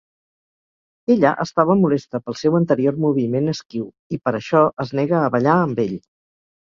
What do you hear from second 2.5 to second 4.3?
anterior moviment esquiu i,